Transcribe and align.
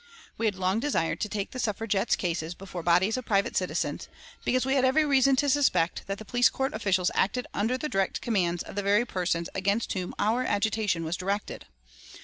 We 0.35 0.47
had 0.47 0.55
long 0.55 0.79
desired 0.79 1.19
to 1.19 1.29
take 1.29 1.51
the 1.51 1.59
Suffragettes' 1.59 2.15
cases 2.15 2.55
before 2.55 2.81
bodies 2.81 3.17
of 3.17 3.25
private 3.25 3.55
citizens, 3.55 4.07
because 4.43 4.65
we 4.65 4.73
had 4.73 4.83
every 4.83 5.05
reason 5.05 5.35
to 5.35 5.47
suspect 5.47 6.07
that 6.07 6.17
the 6.17 6.25
police 6.25 6.49
court 6.49 6.73
officials 6.73 7.11
acted 7.13 7.45
under 7.53 7.77
the 7.77 7.87
direct 7.87 8.19
commands 8.19 8.63
of 8.63 8.73
the 8.73 8.81
very 8.81 9.05
persons 9.05 9.47
against 9.53 9.93
whom 9.93 10.15
our 10.17 10.41
agitation 10.43 11.03
was 11.03 11.17
directed. 11.17 11.67